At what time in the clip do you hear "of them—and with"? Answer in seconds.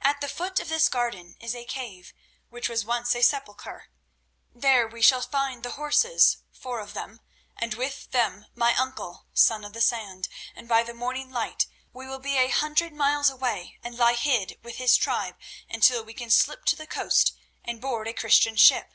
6.80-8.10